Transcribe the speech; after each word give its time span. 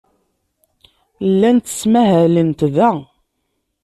Llant 1.31 1.65
ttmahalent 1.71 2.59
da. 2.75 2.91